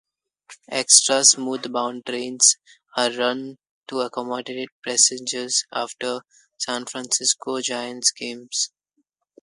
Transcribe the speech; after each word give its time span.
Extra 0.71 1.23
southbound 1.23 2.07
trains 2.07 2.57
are 2.97 3.11
run 3.11 3.59
to 3.87 3.99
accommodate 3.99 4.69
passengers 4.83 5.63
after 5.71 6.21
San 6.57 6.85
Francisco 6.87 7.61
Giants 7.61 8.09
games. 8.11 8.71